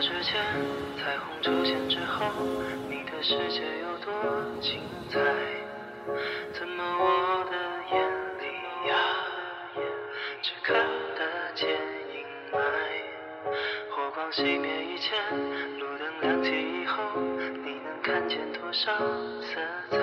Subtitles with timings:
[0.00, 0.42] 之前，
[0.96, 2.32] 彩虹出现之后，
[2.88, 4.10] 你的世界有多
[4.58, 4.80] 精
[5.10, 5.20] 彩？
[6.54, 7.52] 怎么我的
[7.92, 8.00] 眼
[8.40, 8.96] 里呀，
[10.40, 10.74] 只看
[11.14, 12.58] 得见阴霾？
[13.90, 15.18] 火光熄灭以前，
[15.78, 17.20] 路灯亮起以后，
[17.62, 18.96] 你能看见多少
[19.42, 19.60] 色
[19.90, 19.98] 彩？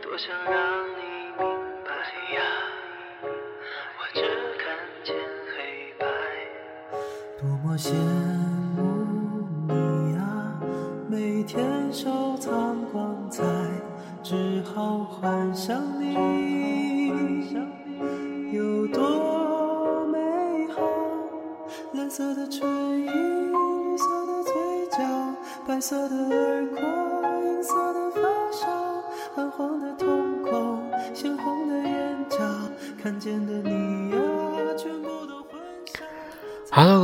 [0.00, 1.02] 多想让你
[1.36, 1.44] 明
[1.84, 1.90] 白
[2.36, 2.40] 呀，
[3.24, 4.20] 我只
[4.58, 5.16] 看见
[5.56, 6.06] 黑白。
[7.40, 7.92] 多么羡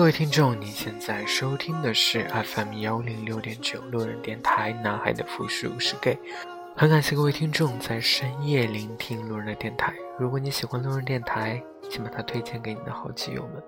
[0.07, 6.17] 各位听众，你现在收听的是 FM 幺零六点九路人电台，男孩的复数是 gay。
[6.77, 9.93] 很感谢各位听众在深夜聆听路人的电台。
[10.17, 13.61] 如果你喜欢路人电台，请把它推荐给你的好基友们。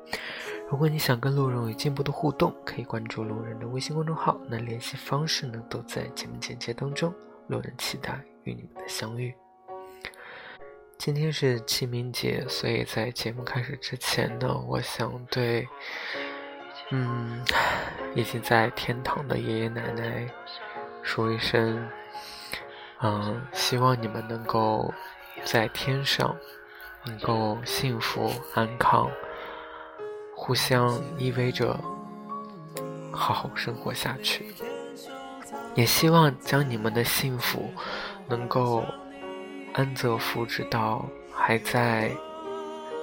[0.71, 7.13] 如果你想跟路人有进一步的互动，可以关注路人的微信公众号，那联系方式呢都在节目简介当中。
[7.49, 9.35] 路人期待与你们的相遇。
[10.99, 15.65] 今天是清明节，所以在节目开始之前呢，我想对，
[16.91, 17.45] 嗯，
[18.15, 20.27] 已经在天堂的爷爷奶奶
[21.03, 21.87] 说一声，
[23.03, 24.93] 嗯，希望你们能够
[25.45, 26.35] 在天上
[27.05, 29.11] 能够幸福安康，
[30.35, 31.79] 互相依偎着
[33.13, 34.55] 好好生活下去。
[35.75, 37.71] 也希望将你们的幸福
[38.27, 38.83] 能够
[39.75, 42.11] 安则复制到还在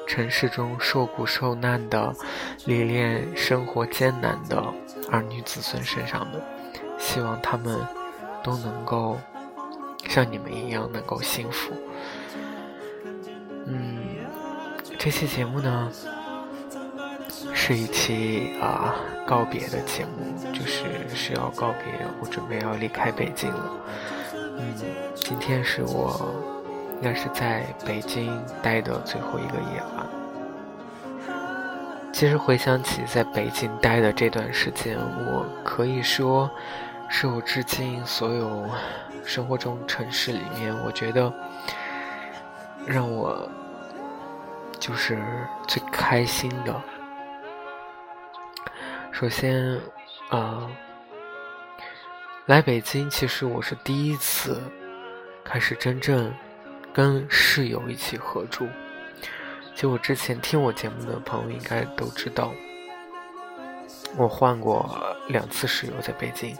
[0.07, 2.15] 城市中受苦受难的、
[2.65, 4.63] 历练生活艰难的
[5.11, 6.41] 儿女子孙身上的。
[6.97, 7.79] 希望他们
[8.43, 9.19] 都能够
[10.07, 11.73] 像你们一样能够幸福。
[13.67, 13.99] 嗯，
[14.97, 15.91] 这期节目呢
[17.53, 18.95] 是一期啊
[19.25, 23.71] 告别的节目，就是是要告别，我准备要离开北京了。
[24.33, 24.73] 嗯，
[25.15, 26.33] 今天是我
[26.95, 30.07] 应该是在北京待的最后一个夜晚。
[32.11, 36.49] 其实回想起在北京待的这段时间，我可以说
[37.09, 38.69] 是我至今所有
[39.25, 41.31] 生活中城市里面，我觉得
[42.87, 43.49] 让我
[44.79, 45.21] 就是
[45.67, 46.73] 最开心的。
[49.11, 49.77] 首先，
[50.29, 50.69] 呃，
[52.45, 54.61] 来北京其实我是第一次
[55.43, 56.33] 开始真正
[56.95, 58.69] 跟室友一起合住。
[59.75, 62.53] 就我之前听我节目的朋友应该都知道，
[64.15, 64.89] 我换过
[65.27, 66.55] 两次室友在北京。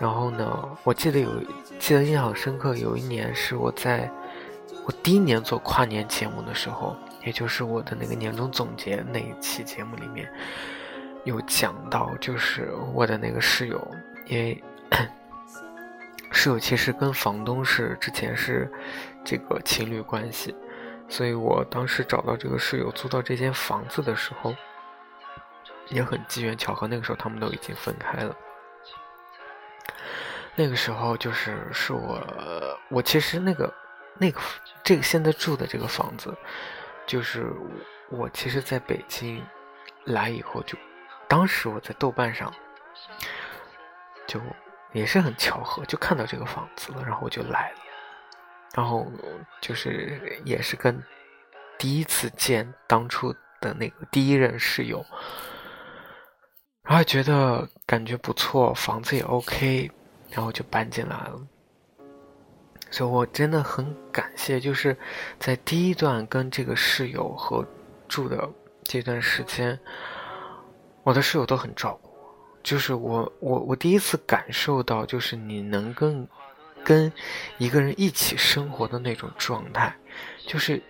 [0.00, 1.30] 然后呢，我记得有
[1.78, 4.10] 记得印象深刻，有一年是我在
[4.84, 10.28] 我第一年做跨年节目的时候，也就是我的那个年终总结那一期节目里面，
[11.22, 13.88] 有讲到，就是我的那个室友，
[14.26, 14.60] 因为
[16.44, 18.70] 室友其实跟房东是之前是
[19.24, 20.54] 这个情侣关系。
[21.08, 24.54] 所以我当时找到这个室友租到这间房子的时候，
[25.88, 28.36] 也很机缘巧合，那个时候他们都已经分开了。
[30.54, 33.72] 那个时候就是是我，我其实那个
[34.18, 34.38] 那个
[34.82, 36.36] 这个现在住的这个房子，
[37.06, 37.50] 就是
[38.10, 39.42] 我其实在北京
[40.04, 40.76] 来以后就，
[41.26, 42.52] 当时我在豆瓣上
[44.26, 44.38] 就
[44.94, 47.78] 也是很巧合，就看到这个房子了，然后我就来了。
[48.74, 49.06] 然后
[49.60, 51.00] 就是也是跟
[51.78, 55.04] 第一次见当初的那个第一任室友，
[56.82, 59.90] 然后觉得感觉不错，房子也 OK，
[60.30, 61.40] 然后就搬进来了。
[62.90, 64.96] 所以我真的很感谢，就是
[65.40, 67.66] 在第一段跟这个室友和
[68.06, 68.48] 住的
[68.84, 69.78] 这段时间，
[71.02, 72.13] 我的室友都很照顾，
[72.64, 76.26] 就是我我我第一次感受到，就是你能跟。
[76.86, 77.10] 跟
[77.56, 79.96] 一个人一起生活的那种状态，
[80.46, 80.82] 就是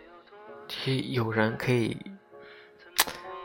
[1.10, 1.96] 有人可以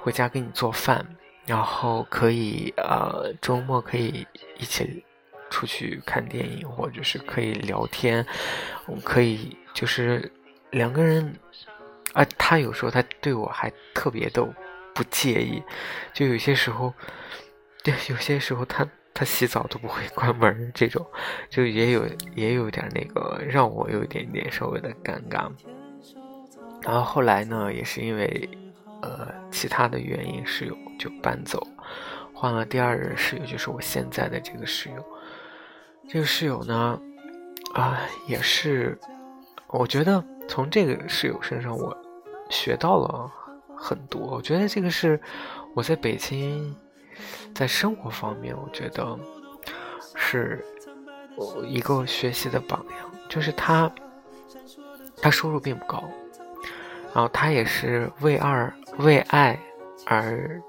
[0.02, 1.06] 回家给你做饭，
[1.46, 4.26] 然后可以呃周末可以
[4.58, 5.06] 一起
[5.52, 8.26] 出去看电影，或者是可以聊天，
[9.04, 10.32] 可以就是
[10.72, 11.32] 两个人
[12.14, 14.44] 啊，他有时候他对我还特别的
[14.96, 15.62] 不介意，
[16.16, 16.92] 就有些时候，
[17.84, 18.88] 对有些时候他。
[19.12, 21.06] 他洗澡都不会关门，这种
[21.50, 25.52] 就也有也有点那个让我有一点点稍微的尴尬。
[26.84, 28.50] 然后后来呢，也是因为
[29.02, 31.68] 呃其他的原因，室友就搬走，
[32.34, 35.04] 换了第二任室友，就是我现在的这个室友。
[36.08, 36.98] 这个室友呢，
[37.74, 38.98] 啊，也是，
[39.68, 41.98] 我觉得从这个室友身上我
[42.50, 43.30] 学到了
[43.76, 44.22] 很多。
[44.22, 45.20] 我觉得这个是
[45.76, 46.74] 我在北京
[47.54, 49.18] 在生活方面，我觉得
[50.16, 50.64] 是
[51.36, 53.12] 我一个学习的榜样。
[53.30, 53.92] 就是他，
[55.22, 56.04] 他收入并不高。
[57.14, 59.60] 然后他也是为二为爱
[60.06, 60.62] 而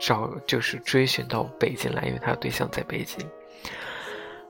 [0.00, 3.24] 找，就是追寻到北京来，因为他的对象在北京。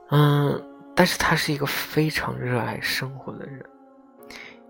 [0.09, 0.63] 嗯，
[0.95, 3.65] 但是他是一个非常热爱生活的人。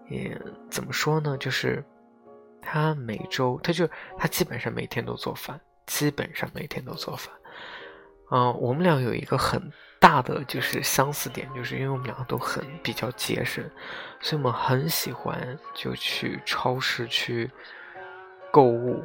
[0.09, 0.39] 也
[0.69, 1.37] 怎么说呢？
[1.37, 1.83] 就是
[2.61, 3.87] 他每周，他就
[4.17, 7.33] 他基本上每天都做饭，基本上每天都做饭。
[8.31, 9.71] 嗯，我们俩有一个很。
[9.99, 13.63] 大的就是相似点，就是因为我们俩都很比较节省，
[14.19, 17.49] 所以我们很喜欢就去超市去
[18.51, 19.01] 购物，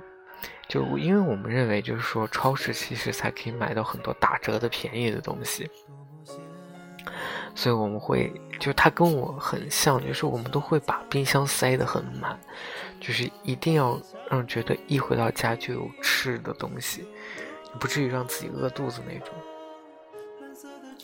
[0.66, 5.70] 就因为我们认为就是说超市其实才可以买到很多打折的便宜的东西，
[7.54, 12.38] 所以我们会就他跟我很像，就是我们都会把冰箱塞得很满，
[13.00, 14.00] 就是一定要
[14.30, 17.06] 让觉得一回到家就有吃的东西，
[17.80, 19.34] 不至于让自己饿肚子那种。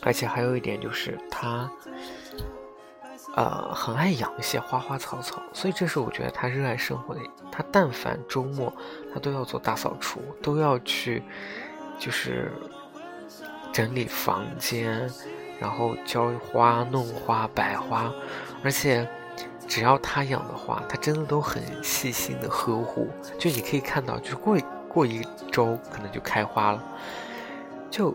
[0.02, 1.70] 而且还有一点就是他，
[3.34, 7.20] 呃，很爱养一些花花草草，所以这是我觉得他热爱生活的。
[7.50, 8.70] 他但凡周末，
[9.12, 11.22] 他都要做大扫除，都要去，
[11.98, 12.52] 就是
[13.72, 15.08] 整理房间，
[15.64, 18.12] 然后浇花、弄花、摆花。
[18.62, 19.08] 而且
[19.66, 23.08] 只要他养的花，他真的都很细心的呵护。
[23.38, 24.58] 就你可以看到，就过
[24.88, 26.82] 过一周可能就开花了，
[27.90, 28.14] 就。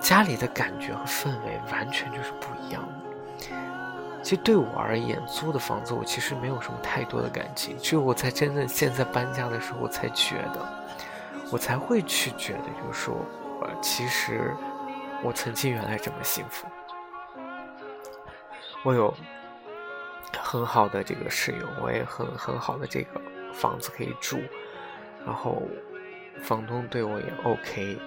[0.00, 3.54] 家里的感觉和氛围完全就是不一样的。
[4.20, 10.58] 其实对我而言，租的房子我其实没有什么太多的感情，只有我在真正现在搬家的时候，我才觉得，
[11.52, 13.14] 我才会去觉得，就是说，
[13.60, 14.52] 呃，其实
[15.22, 16.66] 我曾经原来这么幸福。
[18.84, 19.14] 我有
[20.40, 23.20] 很好的这个室友，我也很很好的这个
[23.52, 24.38] 房子可以住，
[25.24, 25.62] 然后
[26.42, 27.98] 房东对我也 OK。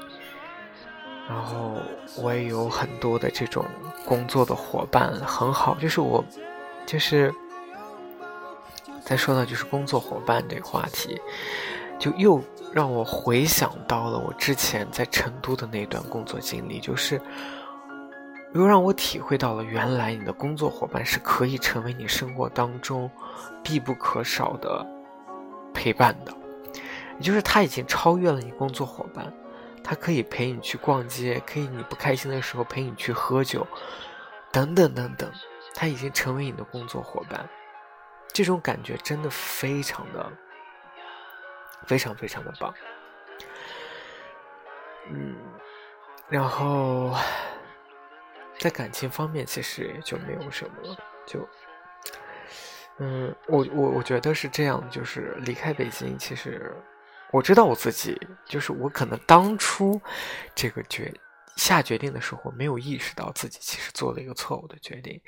[1.28, 1.78] 然后
[2.18, 3.66] 我也有很多的这种
[4.06, 5.74] 工作的伙伴，很好。
[5.76, 6.24] 就是我，
[6.86, 7.34] 就是
[9.04, 11.20] 再说到就是工作伙伴这个话题，
[12.00, 12.42] 就又
[12.74, 17.20] 让我回想到了我之前在成都的那段工作经历，就是
[18.54, 23.10] 又让我体会到了原来你的工作伙伴是可以成为你生活当中
[23.64, 24.86] 必不可少的
[25.74, 26.34] 陪伴的，
[27.18, 29.34] 也就是他已经超越了你工作伙伴。
[29.88, 33.68] 他可以陪你去逛街，可以你不开心的时候陪你去喝酒，
[34.52, 35.32] 等等等等，
[35.76, 37.48] 他已经成为你的工作伙伴，
[38.34, 40.28] 这种感觉真的非常的、
[41.88, 42.74] 非常非常的棒。
[45.10, 45.36] 嗯，
[46.30, 47.16] 然后
[48.60, 51.48] 在感情方面其实也就没有什么了，就，
[53.00, 56.76] 嗯，我我我觉得是这样，就是离开北京其实。
[57.32, 60.00] 我知道我自己，就是我可能当初
[60.54, 61.14] 这个决
[61.58, 65.20] 下决定的时候，没有意识到自己其实做了一个错误的决定。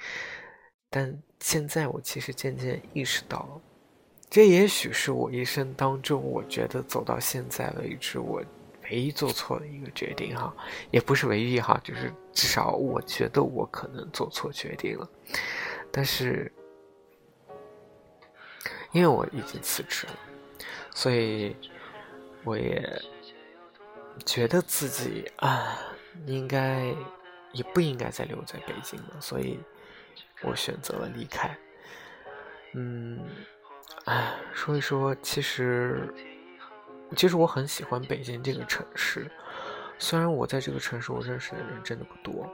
[0.90, 3.62] 但现在我其实渐渐意识到了，
[4.30, 8.44] 这也许是我一生当中，我觉得走到现在为止，我
[8.90, 10.54] 唯一做错的一个决定哈，
[10.92, 15.10] 也不是唯一哈，就是至少我觉得我可能做错决定了。
[15.92, 16.52] 但是，
[18.92, 20.14] 因为我已经辞职了，
[20.94, 21.56] 所以。
[22.44, 22.82] 我也
[24.26, 25.78] 觉得自己啊，
[26.26, 26.86] 应该
[27.52, 29.60] 也不应该再留在北京了，所以
[30.44, 31.54] 我选择了离开。
[32.74, 33.20] 嗯，
[34.06, 36.14] 哎，说一说，其实
[37.16, 39.30] 其实我很喜欢北京这个城市，
[40.00, 42.50] 虽然我在这个城市我认识的人真的不多。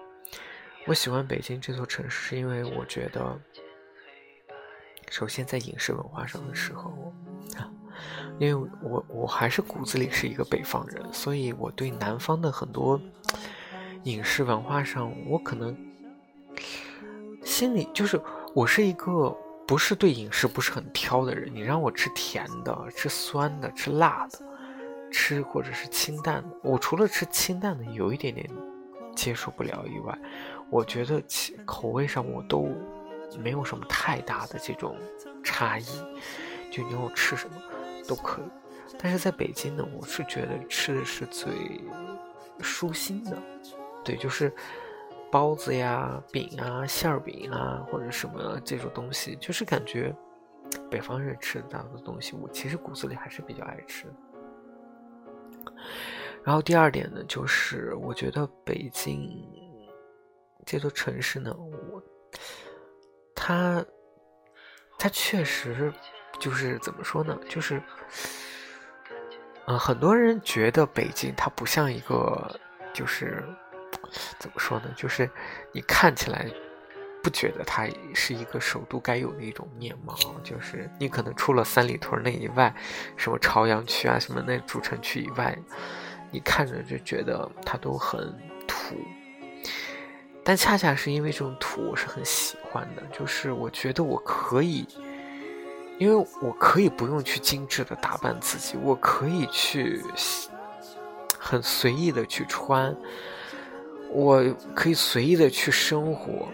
[0.85, 3.39] 我喜欢北京这座城市，是因为我觉得，
[5.09, 7.13] 首先在影视文化上很适合我。
[8.39, 12.99] 因为我我还是骨子里是一个北方人，所以我对南方的很多
[14.03, 15.77] 影视文化上，我可能
[17.43, 18.19] 心里就是
[18.55, 21.53] 我是一个不是对饮食不是很挑的人。
[21.53, 24.39] 你让我吃甜的、吃酸的、吃辣的、
[25.11, 28.49] 吃或者是清淡的，我除了吃清淡的有一点点
[29.15, 30.17] 接受不了以外，
[30.69, 32.69] 我觉得其口味上我都
[33.39, 34.95] 没有什么太大的这种
[35.43, 35.85] 差异。
[36.71, 37.55] 就你我吃什么？
[38.05, 38.45] 都可以，
[38.99, 41.53] 但是在北京呢，我是觉得吃的是最
[42.59, 43.37] 舒心的，
[44.03, 44.53] 对，就是
[45.33, 50.15] 包子呀、饼啊、馅饼啊，或者什么这种东西，就是感觉
[50.91, 54.13] 北方人吃的那东西，我其实骨子里还是比较爱吃的。
[56.43, 59.27] 然后第二点呢，就是我觉得北京
[60.67, 62.03] 这座城市呢，我
[63.33, 63.83] 它
[64.99, 65.91] 它确实
[66.37, 67.81] 就是怎么说呢，就是
[69.65, 72.59] 嗯，很多人觉得北京它不像一个，
[72.93, 73.43] 就是
[74.39, 75.29] 怎么说呢，就是
[75.71, 76.45] 你看起来
[77.21, 82.73] 不觉得它是一个首都该有的一种面貌，就是你可能除了三里屯那以外，
[83.17, 85.57] 什么朝阳区啊，什么那主城区以外。
[86.35, 88.35] 你看着就觉得它都很
[88.67, 88.95] 土，
[90.43, 93.03] 但恰恰是因为这种土，我是很喜欢的。
[93.15, 94.87] 就是我觉得我可以，
[95.99, 100.01] 因为我可以不用去精致的打扮自己，我可以去
[101.37, 102.97] 很随意的去穿，
[104.13, 104.43] 我
[104.73, 106.47] 可以随意的去生活，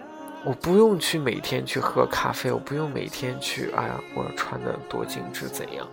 [0.44, 5.88] 我不用去每天去喝咖啡，我不用每天去哎呀，我穿的多精致怎样？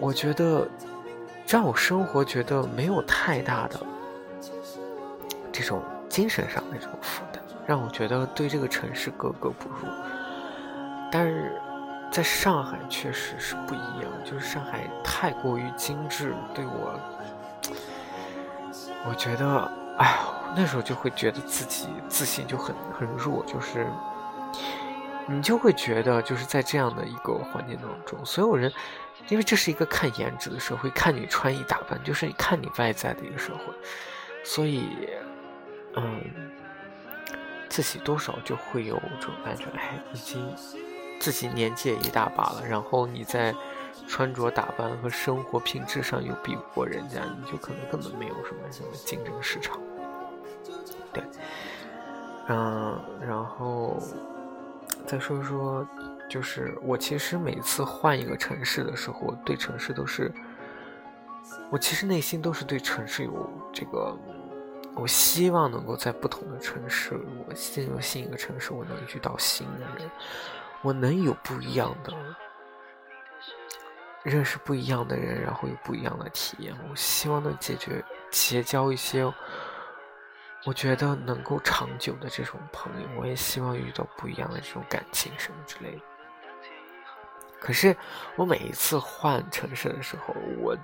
[0.00, 0.66] 我觉得。
[1.50, 3.80] 让我生活觉得没有太大的
[5.50, 9.90] 这种精神上的这种负担，让我觉得对这个城市格格不入。
[11.10, 11.58] 但是
[12.12, 17.00] 在上海确实是不一样，就是上海太过于精致，对我，
[19.08, 20.18] 我觉得，哎，
[20.56, 23.86] 那时候就会觉得自己自信就很很弱，就是
[25.26, 28.72] 你就会觉得就是在这样的一个环境当中，所有人。
[29.28, 33.74] 因为这是一个看颜值的社会，看你穿衣打扮，就是看你外在的一个社会，
[34.42, 34.88] 所以，
[35.96, 36.22] 嗯，
[37.68, 40.50] 自己多少就会有种感觉，哎，已经
[41.20, 43.54] 自己年纪也一大把了，然后你在
[44.08, 49.78] 穿着打扮和生活品质上又比不过人家，你就可能根本没有什么什么竞争市场，
[51.12, 51.22] 对，
[52.48, 53.96] 嗯，然后
[55.06, 55.86] 再说说。
[56.28, 60.30] 就是我其实每次换一个城市的时候，对城市都是，
[61.70, 64.14] 我其实内心都是对城市有这个，
[64.94, 70.10] 我希望能够在不同的城市，我进入新一个城市，我能遇到新的人，
[70.82, 72.12] 我能有不一样的
[74.24, 76.74] 认识，不一样的人，然后有不一样的体验。
[76.90, 79.32] 我希望能解决结交一些。
[80.64, 86.00] 我觉得能够长久的这种朋友，我也希望遇到不一样的这种感情什么之类的。
[87.60, 87.96] 可是
[88.36, 90.76] 我每一次换城市的时候，我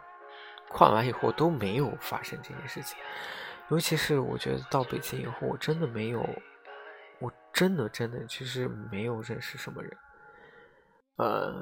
[0.71, 2.97] 换完以后都没有发生这件事情。
[3.69, 6.25] 尤其是我觉得到北京以后，我真的没有，
[7.19, 9.97] 我真的真的其实没有认识什么人。
[11.17, 11.53] 呃，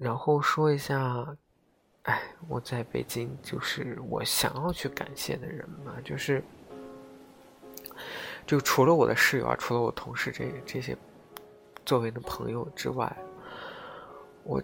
[0.00, 1.36] 然后说一下，
[2.04, 6.42] 哎，我在北京就是我想要去感谢的人嘛，就是，
[8.46, 10.96] 就除了我的室友啊，除了我同事这这些
[11.84, 13.14] 作为的朋友之外。
[14.42, 14.60] 我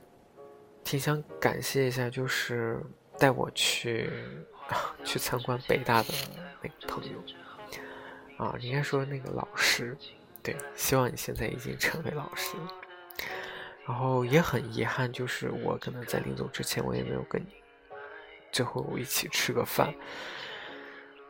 [0.82, 2.80] 挺想感谢一下，就是
[3.18, 4.10] 带我去
[5.04, 6.08] 去参观北大的
[6.62, 7.18] 那个朋友
[8.38, 9.94] 啊，应该说那个老师，
[10.42, 12.56] 对，希望你现在已经成为老师。
[13.86, 17.46] 然后也很遗憾，就是我可能在临走之前，我也没有跟你
[18.50, 19.94] 最后一起吃个饭。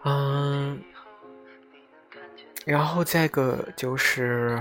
[0.04, 0.82] 嗯，
[2.64, 4.58] 然后再一个就是，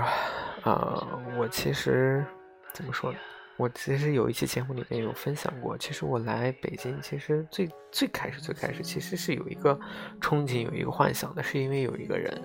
[0.64, 2.24] 呃，我其实
[2.72, 3.18] 怎么说呢？
[3.56, 9.74] 我其实有一期节目里面有分享过，其实我来北京，其实最最开始最开始其实是有一个
[10.20, 12.38] 憧憬，有一个幻想的，是因为有一个人，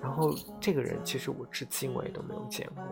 [0.00, 2.82] 然后这个人其实我至今我也都没有见过，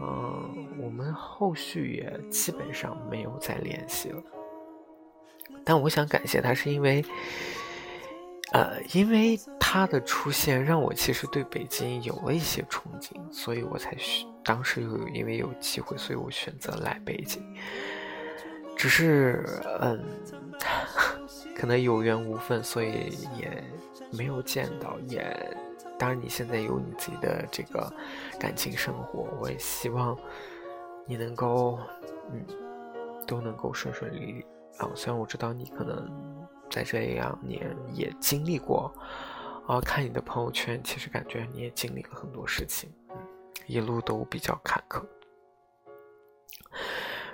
[0.00, 4.22] 嗯，我们后续也基本上没有再联系了，
[5.64, 7.04] 但我想感谢他，是因为。
[8.52, 14.28] 呃，因为他的出现，让我其实对北京有了一些憧憬，所以我才选。
[14.44, 17.42] 当时有因为有机会，所以我选择来北京。
[18.76, 19.44] 只是，
[19.80, 20.00] 嗯，
[21.56, 23.64] 可能有缘无分，所以也
[24.12, 24.96] 没有见到。
[25.08, 25.36] 也，
[26.04, 27.90] 当然你现在有你自己的这个
[28.38, 30.14] 感情生活，我也希望
[31.06, 31.78] 你能够，
[32.30, 32.44] 嗯，
[33.26, 34.46] 都能够顺顺利利。
[34.76, 36.06] 啊，虽然我知道你可能。
[36.70, 38.92] 在这一两年也经历过，
[39.66, 43.16] 啊，看你的朋友圈，其实感觉你也经历了很多事情，嗯，
[43.66, 45.00] 一路都比较坎坷。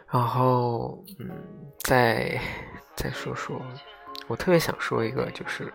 [0.08, 1.30] 然后，嗯，
[1.78, 2.38] 再
[2.94, 3.62] 再说说，
[4.26, 5.72] 我特别想说一个，就是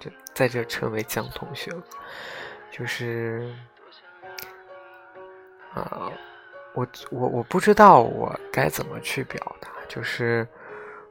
[0.00, 1.82] 就在这称为江同学了，
[2.72, 3.54] 就是，
[5.74, 6.10] 啊，
[6.74, 10.44] 我我我不知道我该怎么去表达，就是。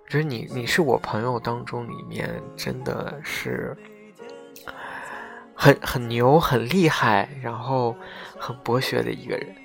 [0.09, 3.77] 就是你，你是我朋友当中里面真的是
[5.53, 7.95] 很很牛、很厉害，然后
[8.35, 9.55] 很博学的一个人。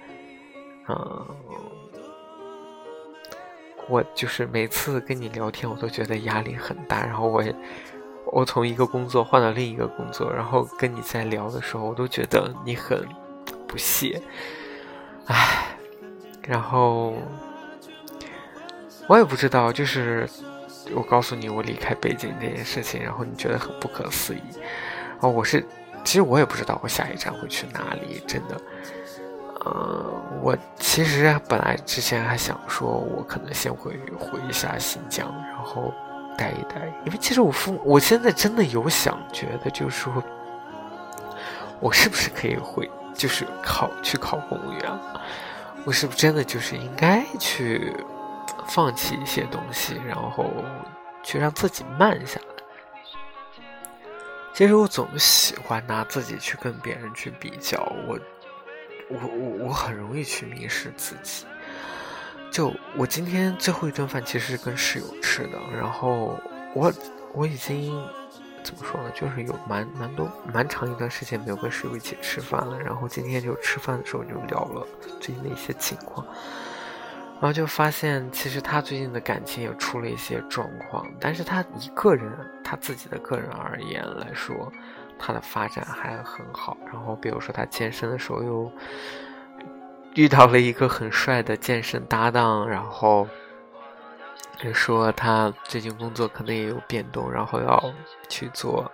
[0.87, 1.27] 嗯，
[3.89, 7.07] 我就是每次跟你聊天，我都觉得压力很大。
[7.07, 7.57] 然后我也，
[8.35, 13.07] 我从一个工作换到另一个工作，然后跟你在聊的时候，我都觉得你很
[13.69, 14.21] 不屑。
[15.27, 15.77] 唉，
[16.43, 17.15] 然后
[19.07, 20.29] 我也不知道，就是
[20.97, 24.43] 我告诉你我离开北京这件事情，然后你觉得很不可思议。
[25.21, 25.65] 哦，我是，
[26.03, 28.61] 其实我也不知道我下一站会去哪里，真的。
[29.65, 30.13] 嗯，
[30.43, 35.95] 我其实本来之前还想说，我可能先回回一下新疆，然后
[36.37, 36.87] 待一待。
[37.05, 40.23] 因为其实我父，我现在真的有想觉得，就是说，
[41.81, 44.91] 我是不是可以回，就是考去考公务员？
[45.85, 47.95] 我是不是真的就是应该去
[48.67, 50.51] 放弃一些东西，然后
[51.23, 52.47] 去让自己慢下来？
[54.53, 58.19] 其实我总喜欢拿自己去跟别人去比较，我。
[59.11, 61.45] 我我我很容易去迷失自己。
[62.55, 66.39] 就我今天最后一顿饭其实是跟室友吃的，然后
[66.73, 66.93] 我
[67.33, 68.01] 我已经
[68.63, 69.11] 怎么说呢？
[69.13, 72.79] 就是有蛮蛮多蛮长一段时间没有跟室友一起吃饭了。
[72.79, 74.87] 然后今天就吃饭的时候就聊了
[75.19, 76.25] 最近的一些情况，
[77.41, 82.33] 然后就发现其实他最近的感情也出了一些状况，但是他一个人
[82.63, 84.73] 他自己的个人而言来说。
[85.17, 88.71] 他的发展还很好，然后比如说他健身的时候又
[90.15, 93.29] 遇到了一个很帅的健身搭档，然后
[94.73, 97.93] 说他最近工作可能也有变动，然后要
[98.29, 98.91] 去做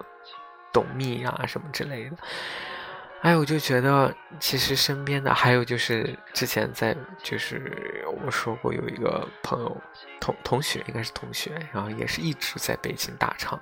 [0.72, 2.16] 董秘啊什么之类的。
[3.20, 9.76] 哎，我就觉得其实身边的还有就是之前在就是我说过有一个朋友
[10.18, 13.60] 同同学应该是同学，然后也是一直在北京大厂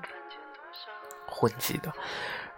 [1.26, 1.92] 混迹的。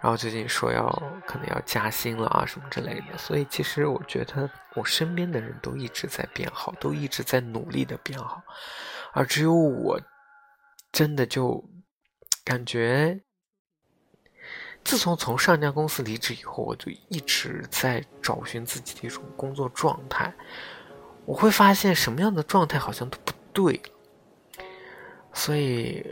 [0.01, 0.89] 然后最近说要
[1.27, 8.41] 可能要加薪了啊什么之类的，所以其实我觉得我身边的人都一直在变好，都一直在努力的变好，
[9.13, 10.01] 而只有我，
[10.91, 11.63] 真的就
[12.43, 13.21] 感觉，
[14.83, 20.33] 自从从上家公司离职以后，我就一直在找寻自己的一种工作状态，
[21.25, 23.79] 我会发现什么样的状态好像都不对，
[25.31, 26.03] 所以。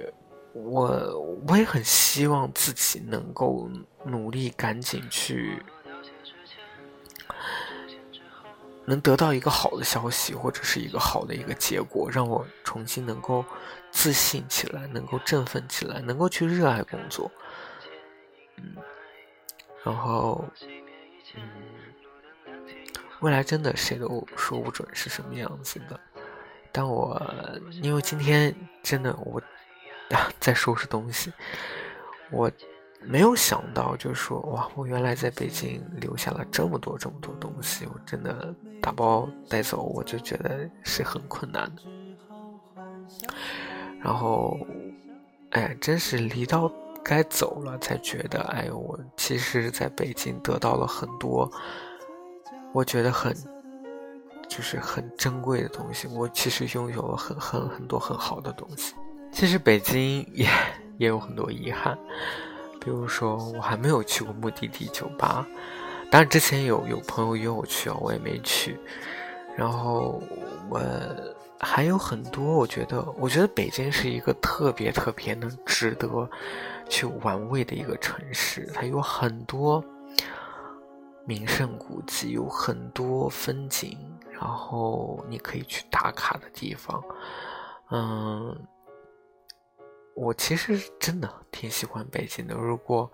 [0.54, 3.70] 我我也很希望自己能够
[4.04, 5.62] 努力，赶紧去
[8.86, 13.46] 能得到一个好的消息，或者是一个好的一个结果，让我重新能够
[13.92, 17.32] 自信起来，能够振奋起来，能够去热爱工作。
[18.58, 18.76] 嗯，
[19.84, 20.44] 然后，
[21.36, 21.42] 嗯，
[23.20, 26.00] 未来真的谁都说不准是什么样子的。
[26.72, 27.22] 但我
[27.84, 29.40] 因为今天真的我。
[30.10, 31.32] 啊， 在收拾东西，
[32.32, 32.52] 我
[33.02, 41.82] 没有想到，就是说，哇，我原来在北京留下了这么多这么多东西，我真的打包带走，我就觉得是很困难的。
[44.02, 44.58] 然后，
[45.52, 46.72] 哎，真是离到
[47.04, 51.50] 该走了，才觉得，哎呦，我其实在北京得到了很多，
[52.74, 53.36] 我觉得很，
[54.48, 56.08] 就是很珍贵的东西。
[56.08, 58.94] 我其实拥有了很很很多很好的东西。
[59.32, 60.50] 其实北京也
[60.98, 61.98] 也有很多遗憾，
[62.82, 65.48] 比如说我还没有去过目的地酒吧，
[66.12, 68.78] 当然之前有有朋友约我去啊，我也没去。
[69.56, 70.22] 然后
[70.70, 70.82] 我
[71.60, 76.30] 还有很多，我觉得我觉得北京是一个特别特别能值得
[76.90, 79.84] 去玩味的一个城市，它有很多
[81.26, 83.98] 名胜古迹，有很多风景，
[84.32, 87.02] 然后你可以去打卡的地方，
[87.92, 88.54] 嗯。
[90.20, 92.54] 我其实真的挺喜欢北京的。
[92.54, 93.10] 如果，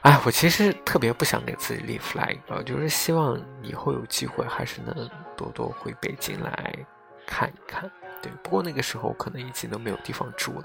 [0.00, 6.76] 哎，我其实特别不想给自己立 flag，就是希望以后有机会还是能多多回北京来
[7.24, 7.88] 看一看。
[8.20, 10.64] 对，不过那个时候可能已经都没有地方住了。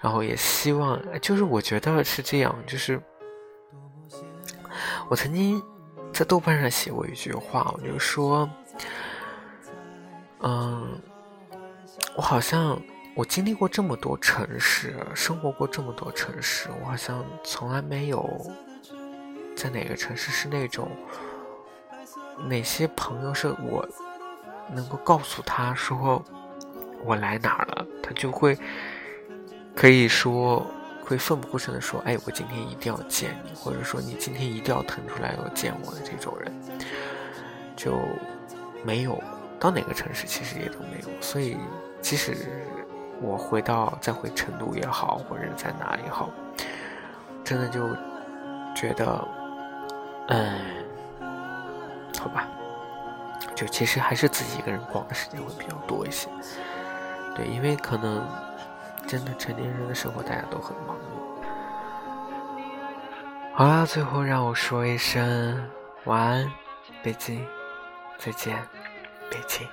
[0.00, 3.00] 然后也希望，就是我觉得是这样，就是
[5.08, 5.62] 我曾经
[6.12, 8.50] 在豆瓣上写过一句话，我就说，
[10.40, 11.00] 嗯，
[12.16, 12.82] 我好像。
[13.16, 18.28] 我经历过这么多城市，生活过这么多城市，我好像从来没有
[19.54, 20.90] 在哪个城市是那种
[22.48, 23.88] 哪些朋友是我
[24.72, 26.20] 能够告诉他说
[27.04, 28.58] 我来哪儿了，他就会
[29.76, 30.66] 可以说
[31.04, 36.52] 会奋不顾身的说，哎，我今天一定要见你，或者说你今天一定要腾出来要见我的这种人，
[37.76, 37.96] 就
[38.82, 39.22] 没有
[39.60, 41.56] 到哪个城市其实也都没有，所以
[42.00, 42.36] 即使。
[43.20, 46.28] 我回到再回成都也好，或者在哪里好，
[47.42, 47.88] 真的就
[48.74, 49.28] 觉得，
[50.28, 50.58] 嗯，
[52.18, 52.48] 好吧，
[53.54, 56.28] 就其实还是自己一个人逛的时间会比较多一些。
[57.34, 58.26] 对，因为可能
[59.06, 61.00] 真的成年人的生活大家都很忙碌。
[63.54, 65.68] 好啦，最后让我说一声
[66.04, 66.52] 晚安，
[67.02, 67.46] 北京，
[68.18, 68.56] 再见，
[69.30, 69.66] 北京。